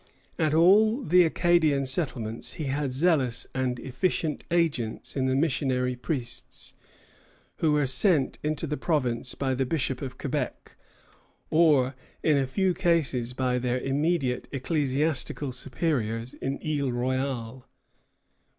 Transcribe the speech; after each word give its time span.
At 0.39 0.55
all 0.55 1.03
the 1.03 1.21
Acadian 1.25 1.85
settlements 1.85 2.53
he 2.53 2.63
had 2.63 2.91
zealous 2.91 3.45
and 3.53 3.77
efficient 3.77 4.43
agents 4.49 5.15
in 5.15 5.27
the 5.27 5.35
missionary 5.35 5.95
priests, 5.95 6.73
who 7.57 7.73
were 7.73 7.85
sent 7.85 8.39
into 8.41 8.65
the 8.65 8.77
province 8.77 9.35
by 9.35 9.53
the 9.53 9.63
Bishop 9.63 10.01
of 10.01 10.17
Quebec, 10.17 10.75
or 11.51 11.93
in 12.23 12.35
a 12.35 12.47
few 12.47 12.73
cases 12.73 13.33
by 13.33 13.59
their 13.59 13.79
immediate 13.79 14.47
ecclesiastical 14.51 15.51
superiors 15.51 16.33
in 16.33 16.59
Isle 16.65 16.91
Royale. 16.91 17.67